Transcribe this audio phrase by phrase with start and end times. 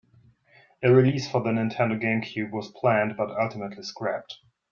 [0.81, 4.39] A release for the Nintendo GameCube was planned, but ultimately scrapped.